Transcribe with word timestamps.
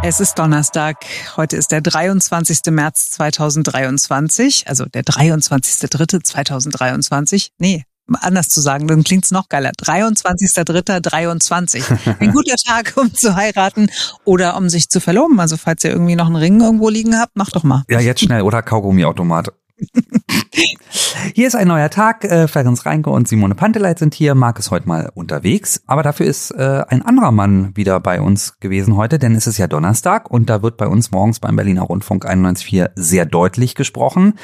Es 0.00 0.20
ist 0.20 0.38
Donnerstag. 0.38 1.04
Heute 1.36 1.56
ist 1.56 1.72
der 1.72 1.80
23. 1.80 2.60
März 2.70 3.10
2023, 3.10 4.68
also 4.68 4.84
der 4.84 5.02
23.3.2023. 5.02 7.48
Nee, 7.58 7.82
anders 8.20 8.48
zu 8.48 8.60
sagen, 8.60 8.86
dann 8.86 9.02
klingt's 9.02 9.32
noch 9.32 9.48
geiler. 9.48 9.72
23.3.23. 9.72 12.16
Ein 12.20 12.32
guter 12.32 12.54
Tag, 12.56 12.92
um 12.96 13.12
zu 13.12 13.34
heiraten 13.34 13.90
oder 14.24 14.56
um 14.56 14.68
sich 14.68 14.88
zu 14.88 15.00
verloben. 15.00 15.40
Also 15.40 15.56
falls 15.56 15.82
ihr 15.84 15.90
irgendwie 15.90 16.14
noch 16.16 16.26
einen 16.26 16.36
Ring 16.36 16.60
irgendwo 16.60 16.88
liegen 16.88 17.18
habt, 17.18 17.36
macht 17.36 17.56
doch 17.56 17.64
mal. 17.64 17.82
Ja, 17.90 17.98
jetzt 18.00 18.20
schnell 18.20 18.42
oder 18.42 18.62
Kaugummiautomat. 18.62 19.48
hier 21.34 21.46
ist 21.46 21.54
ein 21.54 21.68
neuer 21.68 21.90
Tag. 21.90 22.24
Äh, 22.24 22.48
Ferenc 22.48 22.84
Reinke 22.84 23.10
und 23.10 23.28
Simone 23.28 23.54
Panteleit 23.54 23.98
sind 23.98 24.14
hier. 24.14 24.34
Marc 24.34 24.58
ist 24.58 24.70
heute 24.70 24.88
mal 24.88 25.10
unterwegs. 25.14 25.82
Aber 25.86 26.02
dafür 26.02 26.26
ist 26.26 26.50
äh, 26.50 26.84
ein 26.88 27.02
anderer 27.02 27.32
Mann 27.32 27.76
wieder 27.76 28.00
bei 28.00 28.20
uns 28.20 28.58
gewesen 28.60 28.96
heute, 28.96 29.18
denn 29.18 29.34
es 29.34 29.46
ist 29.46 29.58
ja 29.58 29.66
Donnerstag 29.66 30.30
und 30.30 30.50
da 30.50 30.62
wird 30.62 30.76
bei 30.76 30.86
uns 30.86 31.10
morgens 31.10 31.40
beim 31.40 31.56
Berliner 31.56 31.82
Rundfunk 31.82 32.26
91.4 32.26 32.90
sehr 32.94 33.26
deutlich 33.26 33.74
gesprochen. 33.74 34.34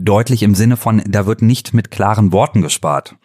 Deutlich 0.00 0.44
im 0.44 0.54
Sinne 0.54 0.76
von, 0.76 1.02
da 1.08 1.26
wird 1.26 1.42
nicht 1.42 1.74
mit 1.74 1.90
klaren 1.90 2.30
Worten 2.32 2.62
gespart. 2.62 3.16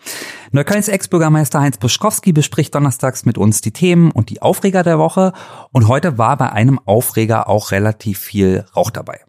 Neuköllns 0.52 0.88
Ex-Bürgermeister 0.88 1.60
Heinz 1.60 1.78
Buschkowski 1.78 2.34
bespricht 2.34 2.74
donnerstags 2.74 3.26
mit 3.26 3.38
uns 3.38 3.62
die 3.62 3.72
Themen 3.72 4.10
und 4.10 4.32
die 4.32 4.42
Aufreger 4.42 4.82
der 4.82 4.98
Woche. 4.98 5.34
Und 5.72 5.88
heute 5.88 6.18
war 6.18 6.36
bei 6.36 6.52
einem 6.52 6.80
Aufreger 6.80 7.48
auch 7.48 7.70
relativ 7.70 8.18
viel 8.18 8.66
Rauch 8.76 8.90
dabei. 8.90 9.20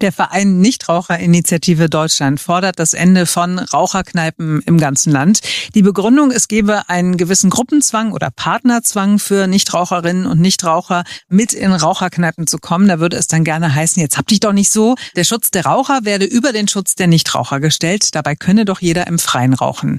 Der 0.00 0.12
Verein 0.12 0.60
Nichtraucherinitiative 0.60 1.88
Deutschland 1.88 2.40
fordert 2.40 2.78
das 2.78 2.92
Ende 2.92 3.26
von 3.26 3.58
Raucherkneipen 3.58 4.60
im 4.66 4.78
ganzen 4.78 5.12
Land. 5.12 5.40
Die 5.74 5.82
Begründung, 5.82 6.30
es 6.30 6.48
gebe 6.48 6.88
einen 6.88 7.16
gewissen 7.16 7.50
Gruppenzwang 7.50 8.12
oder 8.12 8.30
Partnerzwang 8.30 9.18
für 9.18 9.46
Nichtraucherinnen 9.46 10.26
und 10.26 10.40
Nichtraucher 10.40 11.04
mit 11.28 11.52
in 11.52 11.72
Raucherkneipen 11.72 12.46
zu 12.46 12.58
kommen. 12.58 12.88
Da 12.88 12.98
würde 13.00 13.16
es 13.16 13.28
dann 13.28 13.44
gerne 13.44 13.74
heißen, 13.74 14.00
jetzt 14.02 14.18
habt 14.18 14.30
dich 14.30 14.40
doch 14.40 14.52
nicht 14.52 14.72
so. 14.72 14.96
Der 15.16 15.24
Schutz 15.24 15.50
der 15.50 15.66
Raucher 15.66 16.00
werde 16.04 16.24
über 16.24 16.52
den 16.52 16.68
Schutz 16.68 16.94
der 16.94 17.06
Nichtraucher 17.06 17.60
gestellt. 17.60 18.14
Dabei 18.14 18.34
könne 18.34 18.64
doch 18.64 18.80
jeder 18.80 19.06
im 19.06 19.18
Freien 19.18 19.54
rauchen. 19.54 19.98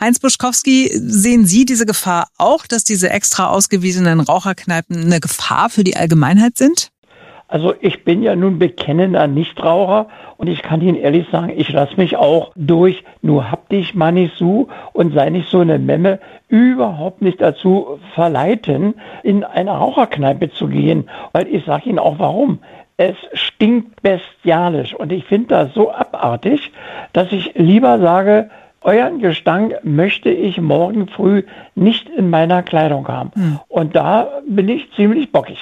Heinz 0.00 0.18
Buschkowski, 0.18 0.90
sehen 0.92 1.46
Sie 1.46 1.64
diese 1.64 1.86
Gefahr 1.86 2.28
auch, 2.36 2.66
dass 2.66 2.84
diese 2.84 3.10
extra 3.10 3.48
ausgewiesenen 3.48 4.20
Raucherkneipen 4.20 5.04
eine 5.04 5.20
Gefahr 5.20 5.70
für 5.70 5.84
die 5.84 5.96
Allgemeinheit 5.96 6.58
sind? 6.58 6.90
Also 7.48 7.74
ich 7.80 8.02
bin 8.04 8.24
ja 8.24 8.34
nun 8.34 8.58
bekennender 8.58 9.28
Nichtraucher 9.28 10.08
und 10.36 10.48
ich 10.48 10.62
kann 10.62 10.80
Ihnen 10.80 10.96
ehrlich 10.96 11.28
sagen, 11.30 11.52
ich 11.56 11.70
lasse 11.70 11.96
mich 11.96 12.16
auch 12.16 12.50
durch 12.56 13.04
nur 13.22 13.52
hab 13.52 13.68
dich 13.68 13.94
mal 13.94 14.10
nicht 14.10 14.36
so 14.36 14.68
und 14.92 15.14
sei 15.14 15.30
nicht 15.30 15.48
so 15.48 15.60
eine 15.60 15.78
Memme 15.78 16.18
überhaupt 16.48 17.22
nicht 17.22 17.40
dazu 17.40 18.00
verleiten, 18.14 18.94
in 19.22 19.44
eine 19.44 19.70
Raucherkneipe 19.70 20.50
zu 20.50 20.66
gehen. 20.66 21.08
Weil 21.32 21.46
ich 21.46 21.64
sage 21.64 21.88
Ihnen 21.88 22.00
auch 22.00 22.18
warum. 22.18 22.58
Es 22.96 23.16
stinkt 23.34 24.02
bestialisch 24.02 24.94
und 24.94 25.12
ich 25.12 25.24
finde 25.24 25.48
das 25.48 25.74
so 25.74 25.92
abartig, 25.92 26.72
dass 27.12 27.30
ich 27.30 27.52
lieber 27.54 28.00
sage, 28.00 28.50
euren 28.86 29.18
Gestank 29.18 29.74
möchte 29.82 30.30
ich 30.30 30.58
morgen 30.58 31.08
früh 31.08 31.42
nicht 31.74 32.08
in 32.08 32.30
meiner 32.30 32.62
Kleidung 32.62 33.08
haben. 33.08 33.30
Hm. 33.34 33.58
Und 33.68 33.96
da 33.96 34.40
bin 34.48 34.68
ich 34.68 34.88
ziemlich 34.94 35.32
bockig. 35.32 35.58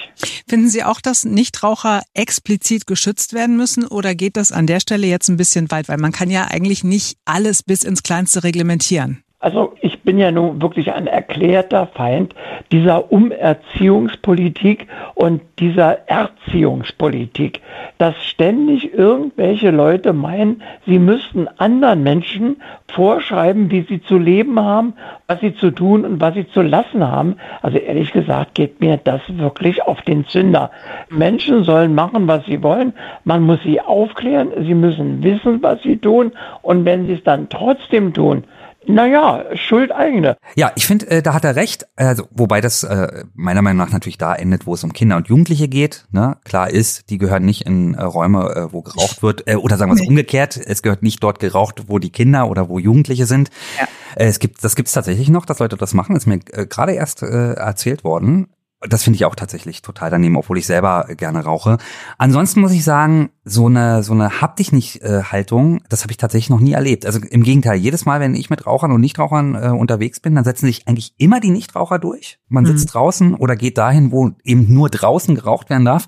Finden 0.47 0.69
Sie 0.69 0.83
auch, 0.83 1.01
dass 1.01 1.25
Nichtraucher 1.25 2.03
explizit 2.13 2.85
geschützt 2.85 3.33
werden 3.33 3.57
müssen 3.57 3.85
oder 3.85 4.13
geht 4.13 4.37
das 4.37 4.51
an 4.51 4.67
der 4.67 4.79
Stelle 4.79 5.07
jetzt 5.07 5.27
ein 5.27 5.37
bisschen 5.37 5.71
weit? 5.71 5.89
Weil 5.89 5.97
man 5.97 6.11
kann 6.11 6.29
ja 6.29 6.45
eigentlich 6.45 6.83
nicht 6.83 7.17
alles 7.25 7.63
bis 7.63 7.83
ins 7.83 8.03
Kleinste 8.03 8.43
reglementieren. 8.43 9.24
Also 9.45 9.73
ich 9.79 10.01
bin 10.01 10.17
ja 10.17 10.31
nun 10.31 10.59
wirklich 10.59 10.91
ein 10.93 11.05
erklärter 11.05 11.85
Feind 11.85 12.33
dieser 12.71 13.11
Umerziehungspolitik 13.11 14.87
und 15.13 15.39
dieser 15.59 16.09
Erziehungspolitik, 16.09 17.61
dass 17.99 18.15
ständig 18.25 18.95
irgendwelche 18.95 19.69
Leute 19.69 20.13
meinen, 20.13 20.63
sie 20.87 20.97
müssten 20.97 21.47
anderen 21.59 22.01
Menschen 22.01 22.57
vorschreiben, 22.87 23.69
wie 23.69 23.81
sie 23.83 24.01
zu 24.01 24.17
leben 24.17 24.59
haben, 24.59 24.95
was 25.27 25.41
sie 25.41 25.53
zu 25.53 25.69
tun 25.69 26.05
und 26.05 26.19
was 26.19 26.33
sie 26.33 26.47
zu 26.47 26.63
lassen 26.63 27.07
haben. 27.07 27.35
Also 27.61 27.77
ehrlich 27.77 28.13
gesagt 28.13 28.55
geht 28.55 28.81
mir 28.81 28.97
das 28.97 29.21
wirklich 29.27 29.83
auf 29.83 30.01
den 30.01 30.25
Zünder. 30.25 30.71
Menschen 31.09 31.63
sollen 31.65 31.93
machen, 31.93 32.27
was 32.27 32.43
sie 32.47 32.63
wollen. 32.63 32.93
Man 33.25 33.43
muss 33.43 33.61
sie 33.61 33.79
aufklären. 33.79 34.49
Sie 34.61 34.73
müssen 34.73 35.21
wissen, 35.21 35.61
was 35.61 35.83
sie 35.83 35.97
tun. 35.97 36.31
Und 36.63 36.83
wenn 36.85 37.05
sie 37.05 37.13
es 37.13 37.23
dann 37.23 37.47
trotzdem 37.49 38.11
tun, 38.11 38.43
naja, 38.87 39.45
Schuld 39.55 39.91
eigene. 39.91 40.37
Ja, 40.55 40.71
ich 40.75 40.85
finde, 40.85 41.09
äh, 41.09 41.21
da 41.21 41.33
hat 41.33 41.43
er 41.43 41.55
recht. 41.55 41.87
Also, 41.95 42.27
wobei 42.31 42.61
das 42.61 42.83
äh, 42.83 43.23
meiner 43.33 43.61
Meinung 43.61 43.77
nach 43.77 43.91
natürlich 43.91 44.17
da 44.17 44.33
endet, 44.35 44.65
wo 44.67 44.73
es 44.73 44.83
um 44.83 44.93
Kinder 44.93 45.17
und 45.17 45.27
Jugendliche 45.27 45.67
geht. 45.67 46.05
Ne? 46.11 46.37
Klar 46.43 46.69
ist, 46.69 47.09
die 47.09 47.17
gehören 47.17 47.45
nicht 47.45 47.65
in 47.65 47.93
äh, 47.93 48.03
Räume, 48.03 48.55
äh, 48.55 48.73
wo 48.73 48.81
geraucht 48.81 49.23
wird. 49.23 49.47
Äh, 49.47 49.55
oder 49.55 49.77
sagen 49.77 49.91
wir 49.91 49.95
es 49.95 50.01
nee. 50.01 50.07
umgekehrt, 50.07 50.57
es 50.57 50.81
gehört 50.81 51.03
nicht 51.03 51.23
dort 51.23 51.39
geraucht, 51.39 51.83
wo 51.87 51.99
die 51.99 52.11
Kinder 52.11 52.49
oder 52.49 52.69
wo 52.69 52.79
Jugendliche 52.79 53.25
sind. 53.25 53.49
Ja. 53.79 53.87
Äh, 54.15 54.27
es 54.27 54.39
gibt, 54.39 54.63
das 54.63 54.75
gibt 54.75 54.87
es 54.87 54.93
tatsächlich 54.93 55.29
noch, 55.29 55.45
dass 55.45 55.59
Leute 55.59 55.77
das 55.77 55.93
machen. 55.93 56.15
ist 56.15 56.25
mir 56.25 56.39
äh, 56.51 56.65
gerade 56.65 56.93
erst 56.93 57.23
äh, 57.23 57.53
erzählt 57.53 58.03
worden. 58.03 58.47
Das 58.87 59.03
finde 59.03 59.17
ich 59.17 59.25
auch 59.25 59.35
tatsächlich 59.35 59.81
total 59.81 60.09
daneben, 60.09 60.35
obwohl 60.35 60.57
ich 60.57 60.65
selber 60.65 61.07
gerne 61.15 61.43
rauche. 61.43 61.77
Ansonsten 62.17 62.61
muss 62.61 62.71
ich 62.71 62.83
sagen, 62.83 63.29
so 63.43 63.67
eine 63.67 64.03
so 64.03 64.13
eine 64.13 64.41
hab 64.41 64.55
dich 64.55 64.71
nicht 64.71 65.01
äh, 65.01 65.23
Haltung, 65.23 65.81
das 65.89 66.03
habe 66.03 66.11
ich 66.11 66.17
tatsächlich 66.17 66.49
noch 66.49 66.59
nie 66.59 66.73
erlebt. 66.73 67.05
Also 67.05 67.19
im 67.19 67.43
Gegenteil, 67.43 67.77
jedes 67.77 68.05
Mal, 68.05 68.19
wenn 68.19 68.35
ich 68.35 68.49
mit 68.49 68.65
Rauchern 68.65 68.91
und 68.91 69.01
Nichtrauchern 69.01 69.55
äh, 69.55 69.69
unterwegs 69.69 70.19
bin, 70.19 70.35
dann 70.35 70.43
setzen 70.43 70.65
sich 70.65 70.87
eigentlich 70.87 71.13
immer 71.17 71.39
die 71.39 71.51
Nichtraucher 71.51 71.99
durch. 71.99 72.39
Man 72.47 72.65
sitzt 72.65 72.87
mhm. 72.87 72.91
draußen 72.91 73.35
oder 73.35 73.55
geht 73.55 73.77
dahin, 73.77 74.11
wo 74.11 74.31
eben 74.43 74.73
nur 74.73 74.89
draußen 74.89 75.35
geraucht 75.35 75.69
werden 75.69 75.85
darf. 75.85 76.07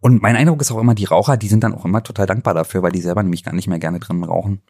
Und 0.00 0.22
mein 0.22 0.36
Eindruck 0.36 0.60
ist 0.60 0.70
auch 0.70 0.78
immer, 0.78 0.94
die 0.94 1.04
Raucher, 1.04 1.36
die 1.36 1.48
sind 1.48 1.64
dann 1.64 1.74
auch 1.74 1.84
immer 1.84 2.02
total 2.02 2.26
dankbar 2.26 2.54
dafür, 2.54 2.82
weil 2.82 2.92
die 2.92 3.00
selber 3.00 3.22
nämlich 3.22 3.44
gar 3.44 3.54
nicht 3.54 3.68
mehr 3.68 3.78
gerne 3.78 3.98
drin 3.98 4.22
rauchen. 4.22 4.62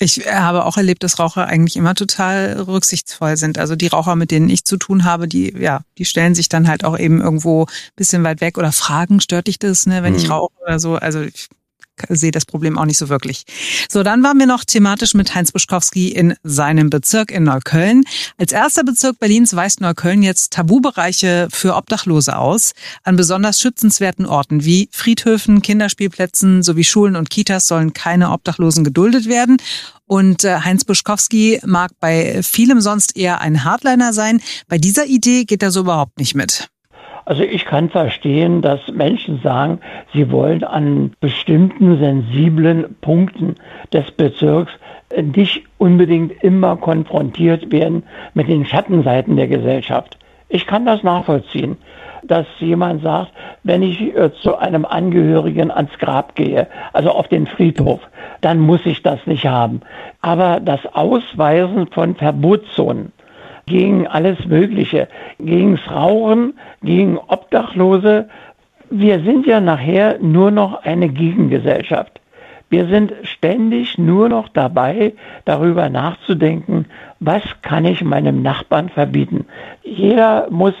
Ich 0.00 0.26
habe 0.26 0.64
auch 0.64 0.76
erlebt, 0.76 1.02
dass 1.02 1.18
Raucher 1.18 1.46
eigentlich 1.46 1.76
immer 1.76 1.94
total 1.94 2.60
rücksichtsvoll 2.60 3.36
sind. 3.36 3.58
Also 3.58 3.74
die 3.74 3.86
Raucher, 3.86 4.16
mit 4.16 4.30
denen 4.30 4.48
ich 4.50 4.64
zu 4.64 4.76
tun 4.76 5.04
habe, 5.04 5.26
die, 5.26 5.54
ja, 5.58 5.80
die 5.96 6.04
stellen 6.04 6.34
sich 6.34 6.48
dann 6.48 6.68
halt 6.68 6.84
auch 6.84 6.98
eben 6.98 7.20
irgendwo 7.20 7.66
bisschen 7.96 8.22
weit 8.22 8.40
weg 8.40 8.58
oder 8.58 8.70
fragen, 8.70 9.20
stört 9.20 9.46
dich 9.46 9.58
das, 9.58 9.86
ne, 9.86 10.02
wenn 10.02 10.12
mhm. 10.12 10.18
ich 10.18 10.30
rauche 10.30 10.52
oder 10.62 10.78
so. 10.78 10.96
Also 10.96 11.22
ich 11.22 11.48
sehe 12.08 12.30
das 12.30 12.44
Problem 12.44 12.78
auch 12.78 12.84
nicht 12.84 12.98
so 12.98 13.08
wirklich. 13.08 13.44
So, 13.88 14.02
dann 14.02 14.22
waren 14.22 14.38
wir 14.38 14.46
noch 14.46 14.64
thematisch 14.64 15.14
mit 15.14 15.34
Heinz 15.34 15.52
Buschkowski 15.52 16.08
in 16.08 16.34
seinem 16.42 16.90
Bezirk 16.90 17.30
in 17.30 17.44
Neukölln. 17.44 18.04
Als 18.36 18.52
erster 18.52 18.84
Bezirk 18.84 19.18
Berlins 19.18 19.54
weist 19.54 19.80
Neukölln 19.80 20.22
jetzt 20.22 20.52
Tabubereiche 20.52 21.48
für 21.50 21.76
Obdachlose 21.76 22.36
aus. 22.36 22.72
An 23.04 23.16
besonders 23.16 23.60
schützenswerten 23.60 24.26
Orten 24.26 24.64
wie 24.64 24.88
Friedhöfen, 24.92 25.62
Kinderspielplätzen 25.62 26.62
sowie 26.62 26.84
Schulen 26.84 27.16
und 27.16 27.30
Kitas 27.30 27.66
sollen 27.66 27.92
keine 27.92 28.30
Obdachlosen 28.30 28.84
geduldet 28.84 29.26
werden. 29.26 29.58
Und 30.06 30.44
äh, 30.44 30.60
Heinz 30.60 30.84
Buschkowski 30.84 31.60
mag 31.66 31.92
bei 32.00 32.42
vielem 32.42 32.80
sonst 32.80 33.16
eher 33.16 33.40
ein 33.40 33.64
Hardliner 33.64 34.12
sein. 34.12 34.40
Bei 34.66 34.78
dieser 34.78 35.06
Idee 35.06 35.44
geht 35.44 35.62
er 35.62 35.70
so 35.70 35.80
überhaupt 35.80 36.18
nicht 36.18 36.34
mit. 36.34 36.70
Also 37.28 37.42
ich 37.42 37.66
kann 37.66 37.90
verstehen, 37.90 38.62
dass 38.62 38.80
Menschen 38.90 39.42
sagen, 39.42 39.80
sie 40.14 40.32
wollen 40.32 40.64
an 40.64 41.12
bestimmten 41.20 41.98
sensiblen 41.98 42.96
Punkten 43.02 43.56
des 43.92 44.10
Bezirks 44.12 44.72
nicht 45.14 45.62
unbedingt 45.76 46.42
immer 46.42 46.76
konfrontiert 46.76 47.70
werden 47.70 48.04
mit 48.32 48.48
den 48.48 48.64
Schattenseiten 48.64 49.36
der 49.36 49.46
Gesellschaft. 49.46 50.16
Ich 50.48 50.66
kann 50.66 50.86
das 50.86 51.02
nachvollziehen, 51.02 51.76
dass 52.22 52.46
jemand 52.60 53.02
sagt, 53.02 53.32
wenn 53.62 53.82
ich 53.82 54.16
äh, 54.16 54.32
zu 54.32 54.56
einem 54.56 54.86
Angehörigen 54.86 55.70
ans 55.70 55.98
Grab 55.98 56.34
gehe, 56.34 56.66
also 56.94 57.10
auf 57.10 57.28
den 57.28 57.46
Friedhof, 57.46 58.00
dann 58.40 58.58
muss 58.58 58.86
ich 58.86 59.02
das 59.02 59.26
nicht 59.26 59.44
haben. 59.44 59.82
Aber 60.22 60.60
das 60.60 60.80
Ausweisen 60.94 61.88
von 61.88 62.14
Verbotszonen, 62.14 63.12
gegen 63.68 64.06
alles 64.06 64.44
Mögliche, 64.46 65.08
gegens 65.38 65.80
Rauchen, 65.90 66.54
gegen 66.82 67.18
Obdachlose. 67.18 68.28
Wir 68.90 69.20
sind 69.20 69.46
ja 69.46 69.60
nachher 69.60 70.18
nur 70.20 70.50
noch 70.50 70.82
eine 70.84 71.08
Gegengesellschaft. 71.08 72.20
Wir 72.70 72.86
sind 72.86 73.14
ständig 73.22 73.96
nur 73.96 74.28
noch 74.28 74.48
dabei, 74.48 75.14
darüber 75.46 75.88
nachzudenken, 75.88 76.86
was 77.18 77.42
kann 77.62 77.84
ich 77.86 78.04
meinem 78.04 78.42
Nachbarn 78.42 78.90
verbieten. 78.90 79.46
Jeder 79.82 80.48
muss 80.50 80.74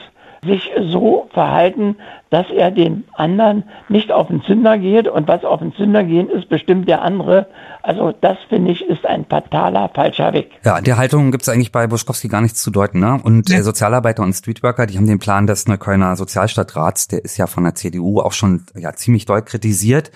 sich 0.44 0.70
so 0.80 1.28
verhalten, 1.32 1.96
dass 2.30 2.46
er 2.50 2.70
den 2.70 3.04
anderen 3.14 3.64
nicht 3.88 4.12
auf 4.12 4.28
den 4.28 4.42
Zünder 4.42 4.78
geht 4.78 5.08
und 5.08 5.26
was 5.26 5.44
auf 5.44 5.60
den 5.60 5.74
Zünder 5.74 6.04
gehen 6.04 6.28
ist, 6.28 6.48
bestimmt 6.48 6.88
der 6.88 7.02
andere. 7.02 7.46
Also 7.82 8.12
das 8.20 8.36
finde 8.48 8.72
ich 8.72 8.82
ist 8.82 9.06
ein 9.06 9.24
fataler 9.28 9.90
falscher 9.94 10.32
Weg. 10.32 10.50
Ja, 10.64 10.74
an 10.74 10.84
der 10.84 10.96
Haltung 10.96 11.30
gibt 11.30 11.42
es 11.42 11.48
eigentlich 11.48 11.72
bei 11.72 11.86
Buschkowski 11.86 12.28
gar 12.28 12.40
nichts 12.40 12.62
zu 12.62 12.70
deuten. 12.70 13.00
Ne? 13.00 13.20
Und 13.22 13.48
ja. 13.48 13.62
Sozialarbeiter 13.62 14.22
und 14.22 14.32
Streetworker, 14.32 14.86
die 14.86 14.96
haben 14.96 15.06
den 15.06 15.18
Plan 15.18 15.46
des 15.46 15.66
Neuköllner 15.66 16.16
Sozialstadtrats, 16.16 17.08
der 17.08 17.24
ist 17.24 17.36
ja 17.36 17.46
von 17.46 17.64
der 17.64 17.74
CDU 17.74 18.20
auch 18.20 18.32
schon 18.32 18.64
ja 18.76 18.92
ziemlich 18.92 19.24
doll 19.24 19.42
kritisiert. 19.42 20.10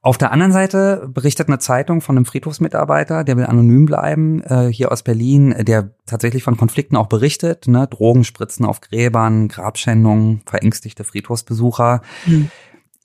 Auf 0.00 0.16
der 0.16 0.30
anderen 0.30 0.52
Seite 0.52 1.08
berichtet 1.12 1.48
eine 1.48 1.58
Zeitung 1.58 2.00
von 2.00 2.16
einem 2.16 2.24
Friedhofsmitarbeiter, 2.24 3.24
der 3.24 3.36
will 3.36 3.46
anonym 3.46 3.84
bleiben, 3.84 4.42
äh, 4.42 4.72
hier 4.72 4.92
aus 4.92 5.02
Berlin, 5.02 5.54
der 5.58 5.90
tatsächlich 6.06 6.44
von 6.44 6.56
Konflikten 6.56 6.94
auch 6.94 7.08
berichtet, 7.08 7.66
ne? 7.66 7.88
Drogenspritzen 7.88 8.64
auf 8.64 8.80
Gräbern, 8.80 9.48
Grabschändungen, 9.48 10.42
verängstigte 10.46 11.02
Friedhofsbesucher. 11.02 12.02
Mhm. 12.26 12.50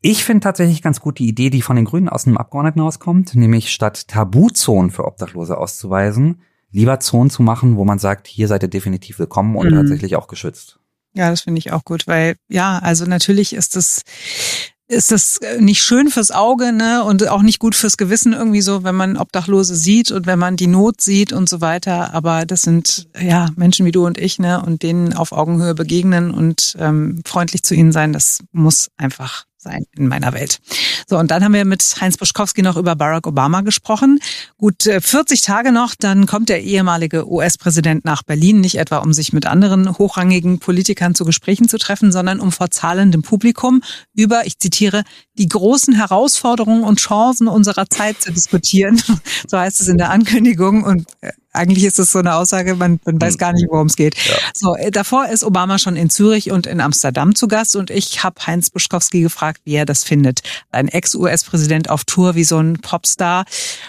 Ich 0.01 0.23
finde 0.23 0.41
tatsächlich 0.41 0.83
ganz 0.83 0.99
gut 0.99 1.17
die 1.17 1.27
Idee, 1.27 1.49
die 1.49 1.61
von 1.63 1.77
den 1.77 1.85
Grünen 1.85 2.09
aus 2.09 2.27
einem 2.27 2.37
Abgeordnetenhaus 2.37 2.99
kommt, 2.99 3.33
nämlich 3.33 3.71
statt 3.71 4.07
Tabuzonen 4.07 4.91
für 4.91 5.05
Obdachlose 5.05 5.57
auszuweisen, 5.57 6.41
lieber 6.71 6.99
Zonen 6.99 7.31
zu 7.31 7.41
machen, 7.41 7.77
wo 7.77 7.85
man 7.85 7.99
sagt, 7.99 8.27
hier 8.27 8.47
seid 8.47 8.63
ihr 8.63 8.69
definitiv 8.69 9.17
willkommen 9.17 9.55
und 9.55 9.71
mhm. 9.71 9.75
tatsächlich 9.75 10.15
auch 10.15 10.27
geschützt. 10.27 10.77
Ja, 11.15 11.29
das 11.29 11.41
finde 11.41 11.59
ich 11.59 11.71
auch 11.71 11.85
gut, 11.85 12.05
weil 12.05 12.35
ja, 12.49 12.79
also 12.79 13.05
natürlich 13.05 13.53
ist 13.53 13.75
es 13.75 14.01
ist 14.87 15.11
das 15.11 15.39
nicht 15.59 15.81
schön 15.81 16.09
fürs 16.09 16.31
Auge, 16.31 16.71
ne, 16.73 17.03
und 17.03 17.27
auch 17.27 17.41
nicht 17.41 17.59
gut 17.59 17.75
fürs 17.75 17.97
Gewissen 17.97 18.33
irgendwie 18.33 18.61
so, 18.61 18.83
wenn 18.83 18.95
man 18.95 19.17
Obdachlose 19.17 19.75
sieht 19.75 20.11
und 20.11 20.25
wenn 20.25 20.39
man 20.39 20.57
die 20.57 20.67
Not 20.67 21.01
sieht 21.01 21.33
und 21.33 21.49
so 21.49 21.61
weiter. 21.61 22.13
Aber 22.13 22.45
das 22.45 22.63
sind 22.63 23.07
ja 23.19 23.49
Menschen 23.55 23.85
wie 23.85 23.91
du 23.91 24.05
und 24.05 24.17
ich, 24.17 24.39
ne, 24.39 24.61
und 24.61 24.83
denen 24.83 25.13
auf 25.13 25.31
Augenhöhe 25.31 25.73
begegnen 25.73 26.31
und 26.31 26.75
ähm, 26.79 27.21
freundlich 27.25 27.63
zu 27.63 27.75
ihnen 27.75 27.91
sein, 27.91 28.13
das 28.13 28.39
muss 28.51 28.89
einfach 28.97 29.45
sein 29.63 29.85
in 29.97 30.07
meiner 30.07 30.33
Welt. 30.33 30.59
So, 31.09 31.17
und 31.17 31.31
dann 31.31 31.43
haben 31.43 31.53
wir 31.53 31.65
mit 31.65 31.95
Heinz 31.99 32.17
Buschkowski 32.17 32.61
noch 32.61 32.77
über 32.77 32.95
Barack 32.95 33.27
Obama 33.27 33.61
gesprochen. 33.61 34.19
Gut 34.57 34.83
40 34.83 35.39
äh, 35.39 35.45
Tage 35.45 35.71
noch, 35.71 35.95
dann 35.95 36.25
kommt 36.25 36.49
der 36.49 36.61
ehemalige 36.63 37.29
US-Präsident 37.29 38.05
nach 38.05 38.23
Berlin, 38.23 38.61
nicht 38.61 38.77
etwa 38.77 38.97
um 38.97 39.13
sich 39.13 39.33
mit 39.33 39.45
anderen 39.45 39.97
hochrangigen 39.97 40.59
Politikern 40.59 41.15
zu 41.15 41.25
Gesprächen 41.25 41.67
zu 41.67 41.77
treffen, 41.77 42.11
sondern 42.11 42.39
um 42.39 42.51
vor 42.51 42.69
zahlendem 42.69 43.21
Publikum 43.21 43.81
über, 44.13 44.45
ich 44.45 44.59
zitiere, 44.59 45.03
die 45.37 45.47
großen 45.47 45.95
Herausforderungen 45.95 46.83
und 46.83 46.99
Chancen 46.99 47.47
unserer 47.47 47.89
Zeit 47.89 48.21
zu 48.21 48.31
diskutieren. 48.31 49.01
So 49.47 49.57
heißt 49.57 49.81
es 49.81 49.87
in 49.87 49.97
der 49.97 50.09
Ankündigung. 50.09 50.83
Und 50.83 51.07
äh, 51.21 51.31
eigentlich 51.53 51.85
ist 51.85 51.99
es 51.99 52.11
so 52.11 52.19
eine 52.19 52.35
Aussage, 52.35 52.75
man, 52.75 52.99
man 53.05 53.21
weiß 53.21 53.33
hm. 53.33 53.37
gar 53.37 53.53
nicht, 53.53 53.67
worum 53.69 53.87
es 53.87 53.95
geht. 53.95 54.15
Ja. 54.15 54.35
So, 54.53 54.75
äh, 54.75 54.91
davor 54.91 55.27
ist 55.27 55.43
Obama 55.43 55.77
schon 55.77 55.95
in 55.95 56.09
Zürich 56.09 56.51
und 56.51 56.67
in 56.67 56.81
Amsterdam 56.81 57.35
zu 57.35 57.47
Gast 57.47 57.75
und 57.75 57.89
ich 57.89 58.23
habe 58.23 58.45
Heinz 58.45 58.69
Buschkowski 58.69 59.21
gefragt, 59.21 59.61
wie 59.63 59.75
er 59.75 59.85
das 59.85 60.03
findet. 60.03 60.41
Ein 60.71 60.87
Ex-US-Präsident 60.87 61.89
auf 61.89 62.03
Tour 62.03 62.35
wie 62.35 62.43
so 62.43 62.57
ein 62.57 62.79
Popstar. 62.81 63.45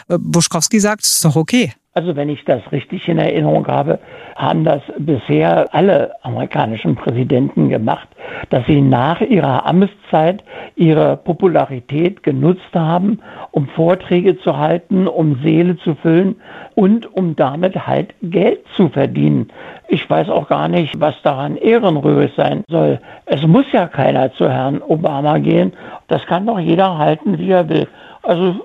Äh, 0.08 0.19
Buschkowski 0.19 0.78
sagt, 0.78 1.05
ist 1.05 1.25
doch 1.25 1.37
okay. 1.37 1.72
Also 1.96 2.17
wenn 2.17 2.29
ich 2.29 2.44
das 2.44 2.61
richtig 2.73 3.08
in 3.08 3.19
Erinnerung 3.19 3.69
habe, 3.69 4.00
haben 4.35 4.64
das 4.64 4.82
bisher 4.99 5.73
alle 5.73 6.11
amerikanischen 6.25 6.96
Präsidenten 6.96 7.69
gemacht, 7.69 8.08
dass 8.50 8.67
sie 8.67 8.81
nach 8.81 9.20
ihrer 9.20 9.64
Amtszeit 9.64 10.43
ihre 10.75 11.17
Popularität 11.17 12.25
genutzt 12.25 12.75
haben, 12.75 13.20
um 13.52 13.69
Vorträge 13.69 14.37
zu 14.41 14.58
halten, 14.58 15.06
um 15.06 15.41
Seele 15.44 15.76
zu 15.76 15.94
füllen 15.94 16.35
und 16.75 17.14
um 17.14 17.37
damit 17.37 17.87
halt 17.87 18.12
Geld 18.23 18.64
zu 18.75 18.88
verdienen. 18.88 19.52
Ich 19.87 20.11
weiß 20.11 20.31
auch 20.31 20.49
gar 20.49 20.67
nicht, 20.67 20.99
was 20.99 21.14
daran 21.23 21.56
ehrenrührig 21.56 22.32
sein 22.37 22.64
soll. 22.67 22.99
Es 23.26 23.47
muss 23.47 23.70
ja 23.70 23.87
keiner 23.87 24.32
zu 24.32 24.50
Herrn 24.50 24.82
Obama 24.82 25.38
gehen. 25.38 25.73
Das 26.08 26.26
kann 26.26 26.44
doch 26.44 26.58
jeder 26.58 26.99
halten, 26.99 27.38
wie 27.38 27.52
er 27.52 27.69
will. 27.69 27.87
Also 28.25 28.56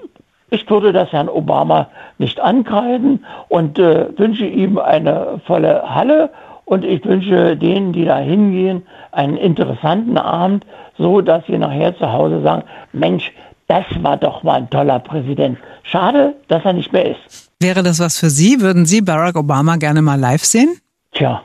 ich 0.51 0.69
würde 0.69 0.91
das 0.91 1.11
Herrn 1.11 1.29
Obama 1.29 1.87
nicht 2.17 2.39
ankreiden 2.39 3.25
und 3.47 3.79
äh, 3.79 4.07
wünsche 4.17 4.45
ihm 4.45 4.77
eine 4.77 5.41
volle 5.45 5.83
Halle 5.83 6.29
und 6.65 6.85
ich 6.85 7.03
wünsche 7.05 7.57
denen, 7.57 7.93
die 7.93 8.05
da 8.05 8.17
hingehen, 8.17 8.83
einen 9.11 9.37
interessanten 9.37 10.17
Abend, 10.17 10.65
so 10.97 11.21
dass 11.21 11.45
sie 11.47 11.57
nachher 11.57 11.97
zu 11.97 12.11
Hause 12.11 12.41
sagen, 12.41 12.63
Mensch, 12.93 13.31
das 13.67 13.85
war 14.01 14.17
doch 14.17 14.43
mal 14.43 14.55
ein 14.55 14.69
toller 14.69 14.99
Präsident. 14.99 15.57
Schade, 15.83 16.35
dass 16.47 16.65
er 16.65 16.73
nicht 16.73 16.91
mehr 16.91 17.11
ist. 17.11 17.51
Wäre 17.59 17.83
das 17.83 17.99
was 17.99 18.17
für 18.17 18.29
Sie? 18.29 18.61
Würden 18.61 18.85
Sie 18.85 19.01
Barack 19.01 19.35
Obama 19.35 19.75
gerne 19.77 20.01
mal 20.01 20.19
live 20.19 20.43
sehen? 20.43 20.77
Tja, 21.11 21.41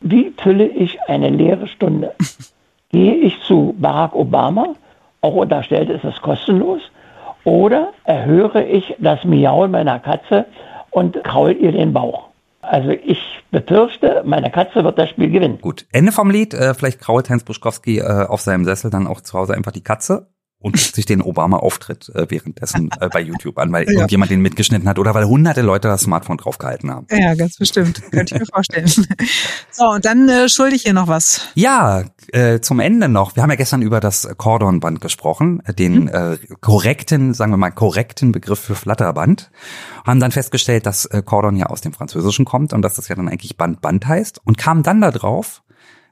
wie 0.00 0.32
fülle 0.38 0.66
ich 0.66 0.98
eine 1.06 1.30
leere 1.30 1.66
Stunde? 1.68 2.14
Gehe 2.90 3.14
ich 3.14 3.40
zu 3.42 3.74
Barack 3.78 4.14
Obama, 4.14 4.74
auch 5.20 5.34
unterstellt 5.34 5.90
ist 5.90 6.04
es 6.04 6.20
kostenlos, 6.22 6.80
oder 7.46 7.92
erhöre 8.04 8.64
ich 8.64 8.96
das 8.98 9.24
Miauen 9.24 9.70
meiner 9.70 10.00
Katze 10.00 10.46
und 10.90 11.22
kraul 11.22 11.52
ihr 11.52 11.70
den 11.70 11.92
Bauch. 11.92 12.24
Also 12.60 12.90
ich 12.90 13.20
befürchte, 13.52 14.22
meine 14.26 14.50
Katze 14.50 14.82
wird 14.82 14.98
das 14.98 15.10
Spiel 15.10 15.30
gewinnen. 15.30 15.60
Gut, 15.60 15.86
Ende 15.92 16.10
vom 16.10 16.28
Lied. 16.28 16.52
Äh, 16.54 16.74
vielleicht 16.74 17.00
krault 17.00 17.30
Heinz 17.30 17.44
Buschkowski 17.44 17.98
äh, 17.98 18.26
auf 18.26 18.40
seinem 18.40 18.64
Sessel 18.64 18.90
dann 18.90 19.06
auch 19.06 19.20
zu 19.20 19.38
Hause 19.38 19.54
einfach 19.54 19.70
die 19.70 19.84
Katze 19.84 20.26
und 20.58 20.76
sich 20.78 21.06
den 21.06 21.22
Obama-Auftritt 21.22 22.10
äh, 22.14 22.26
währenddessen 22.28 22.90
äh, 23.00 23.08
bei 23.08 23.20
YouTube 23.20 23.58
an, 23.58 23.70
weil 23.72 23.84
ja. 23.86 23.92
irgendjemand 23.92 24.32
den 24.32 24.40
mitgeschnitten 24.40 24.88
hat 24.88 24.98
oder 24.98 25.14
weil 25.14 25.24
hunderte 25.24 25.62
Leute 25.62 25.86
das 25.86 26.00
Smartphone 26.02 26.38
draufgehalten 26.38 26.90
haben. 26.90 27.06
Ja, 27.10 27.34
ganz 27.34 27.56
bestimmt. 27.56 28.02
Könnte 28.10 28.34
ich 28.34 28.40
mir 28.40 28.46
vorstellen. 28.46 28.90
So, 29.70 29.84
und 29.90 30.06
dann 30.06 30.26
äh, 30.28 30.48
schulde 30.48 30.74
ich 30.74 30.82
hier 30.82 30.94
noch 30.94 31.06
was. 31.06 31.48
Ja, 31.54 32.04
äh, 32.32 32.60
zum 32.60 32.80
Ende 32.80 33.08
noch. 33.08 33.36
Wir 33.36 33.42
haben 33.42 33.50
ja 33.50 33.56
gestern 33.56 33.82
über 33.82 34.00
das 34.00 34.28
Cordonband 34.36 35.00
gesprochen, 35.00 35.62
äh, 35.64 35.74
den 35.74 36.04
mhm. 36.04 36.08
äh, 36.08 36.36
korrekten, 36.60 37.34
sagen 37.34 37.52
wir 37.52 37.56
mal, 37.56 37.70
korrekten 37.70 38.32
Begriff 38.32 38.60
für 38.60 38.74
Flatterband. 38.74 39.50
Haben 40.06 40.20
dann 40.20 40.32
festgestellt, 40.32 40.86
dass 40.86 41.06
äh, 41.06 41.22
Cordon 41.22 41.56
ja 41.56 41.66
aus 41.66 41.80
dem 41.80 41.92
Französischen 41.92 42.44
kommt 42.44 42.72
und 42.72 42.82
dass 42.82 42.94
das 42.94 43.08
ja 43.08 43.16
dann 43.16 43.28
eigentlich 43.28 43.56
Band-Band 43.56 44.06
heißt 44.06 44.40
und 44.44 44.58
kamen 44.58 44.82
dann 44.82 45.00
da 45.00 45.10
drauf, 45.10 45.62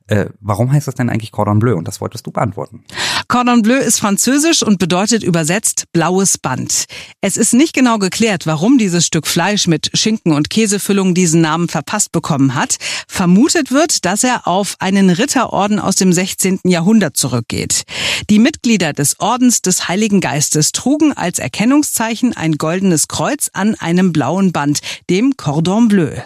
äh, 0.06 0.26
warum 0.40 0.70
heißt 0.70 0.86
das 0.86 0.96
denn 0.96 1.08
eigentlich 1.08 1.32
Cordon 1.32 1.58
Bleu? 1.58 1.76
Und 1.76 1.88
das 1.88 2.00
wolltest 2.00 2.26
du 2.26 2.30
beantworten. 2.30 2.84
Cordon 3.26 3.62
Bleu 3.62 3.78
ist 3.78 3.98
französisch 3.98 4.62
und 4.62 4.78
bedeutet 4.78 5.22
übersetzt 5.22 5.84
blaues 5.92 6.36
Band. 6.36 6.84
Es 7.22 7.38
ist 7.38 7.54
nicht 7.54 7.72
genau 7.72 7.98
geklärt, 7.98 8.46
warum 8.46 8.76
dieses 8.76 9.06
Stück 9.06 9.26
Fleisch 9.26 9.66
mit 9.66 9.90
Schinken 9.94 10.32
und 10.32 10.50
Käsefüllung 10.50 11.14
diesen 11.14 11.40
Namen 11.40 11.68
verpasst 11.68 12.12
bekommen 12.12 12.54
hat. 12.54 12.76
Vermutet 13.08 13.72
wird, 13.72 14.04
dass 14.04 14.24
er 14.24 14.46
auf 14.46 14.76
einen 14.78 15.08
Ritterorden 15.08 15.78
aus 15.78 15.96
dem 15.96 16.12
16. 16.12 16.60
Jahrhundert 16.64 17.16
zurückgeht. 17.16 17.84
Die 18.28 18.38
Mitglieder 18.38 18.92
des 18.92 19.20
Ordens 19.20 19.62
des 19.62 19.88
Heiligen 19.88 20.20
Geistes 20.20 20.72
trugen 20.72 21.14
als 21.14 21.38
Erkennungszeichen 21.38 22.36
ein 22.36 22.58
goldenes 22.58 23.08
Kreuz 23.08 23.48
an 23.54 23.74
einem 23.76 24.12
blauen 24.12 24.52
Band, 24.52 24.80
dem 25.08 25.38
Cordon 25.38 25.88
Bleu. 25.88 26.18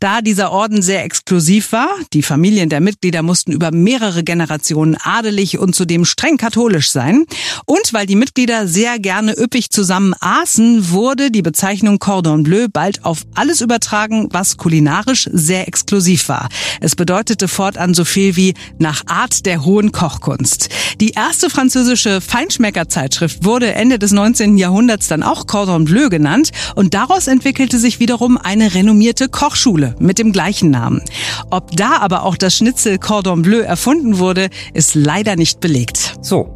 Da 0.00 0.20
dieser 0.20 0.52
Orden 0.52 0.82
sehr 0.82 1.04
exklusiv 1.04 1.72
war, 1.72 1.88
die 2.12 2.22
Familien 2.22 2.68
der 2.68 2.80
Mitglieder 2.80 3.21
Mitglieder 3.22 3.32
mussten 3.32 3.52
über 3.52 3.70
mehrere 3.72 4.22
Generationen 4.24 4.96
adelig 5.02 5.58
und 5.58 5.74
zudem 5.74 6.04
streng 6.04 6.36
katholisch 6.36 6.90
sein. 6.90 7.24
Und 7.64 7.92
weil 7.92 8.06
die 8.06 8.16
Mitglieder 8.16 8.66
sehr 8.66 8.98
gerne 8.98 9.34
üppig 9.38 9.70
zusammen 9.70 10.14
aßen, 10.20 10.90
wurde 10.90 11.30
die 11.30 11.42
Bezeichnung 11.42 11.98
Cordon 11.98 12.42
Bleu 12.42 12.66
bald 12.70 13.04
auf 13.04 13.22
alles 13.34 13.60
übertragen, 13.60 14.28
was 14.32 14.56
kulinarisch 14.56 15.28
sehr 15.32 15.68
exklusiv 15.68 16.28
war. 16.28 16.48
Es 16.80 16.96
bedeutete 16.96 17.48
fortan 17.48 17.94
so 17.94 18.04
viel 18.04 18.36
wie 18.36 18.54
nach 18.78 19.02
Art 19.06 19.46
der 19.46 19.64
hohen 19.64 19.92
Kochkunst. 19.92 20.68
Die 21.00 21.10
erste 21.10 21.50
französische 21.50 22.20
Feinschmeckerzeitschrift 22.20 23.44
wurde 23.44 23.72
Ende 23.72 23.98
des 23.98 24.12
19. 24.12 24.58
Jahrhunderts 24.58 25.08
dann 25.08 25.22
auch 25.22 25.46
Cordon 25.46 25.84
Bleu 25.84 26.08
genannt 26.08 26.50
und 26.74 26.94
daraus 26.94 27.26
entwickelte 27.26 27.78
sich 27.78 28.00
wiederum 28.00 28.36
eine 28.36 28.74
renommierte 28.74 29.28
Kochschule 29.28 29.94
mit 29.98 30.18
dem 30.18 30.32
gleichen 30.32 30.70
Namen. 30.70 31.02
Ob 31.50 31.76
da 31.76 31.98
aber 31.98 32.24
auch 32.24 32.36
das 32.36 32.56
Schnitzel 32.56 32.98
Cordon 33.12 33.42
Bleu 33.42 33.60
erfunden 33.60 34.18
wurde, 34.18 34.48
ist 34.72 34.94
leider 34.94 35.36
nicht 35.36 35.60
belegt. 35.60 36.16
So, 36.22 36.48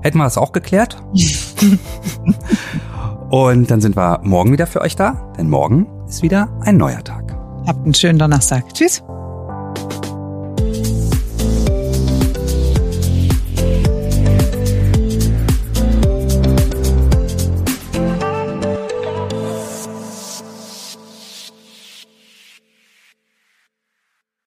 hätten 0.00 0.16
wir 0.16 0.22
das 0.22 0.38
auch 0.38 0.52
geklärt? 0.52 1.02
Und 3.30 3.68
dann 3.68 3.80
sind 3.80 3.96
wir 3.96 4.20
morgen 4.22 4.52
wieder 4.52 4.68
für 4.68 4.80
euch 4.80 4.94
da, 4.94 5.32
denn 5.36 5.50
morgen 5.50 5.88
ist 6.06 6.22
wieder 6.22 6.56
ein 6.60 6.76
neuer 6.76 7.02
Tag. 7.02 7.36
Habt 7.66 7.84
einen 7.84 7.94
schönen 7.94 8.20
Donnerstag. 8.20 8.72
Tschüss. 8.72 9.02